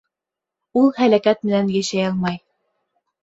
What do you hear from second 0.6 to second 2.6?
Ул һәләкәт менән йәшәй алмай.